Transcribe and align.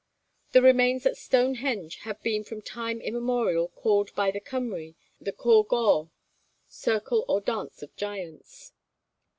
The 0.53 0.63
remains 0.63 1.05
at 1.05 1.15
Stonehenge 1.15 1.97
have 1.97 2.23
been 2.23 2.43
from 2.43 2.63
time 2.63 2.99
immemorial 3.01 3.67
called 3.67 4.09
by 4.15 4.31
the 4.31 4.39
Cymry 4.43 4.95
the 5.19 5.31
Côr 5.31 5.63
Gawr, 5.67 6.09
Circle 6.67 7.23
or 7.27 7.39
Dance 7.39 7.83
of 7.83 7.95
Giants. 7.95 8.73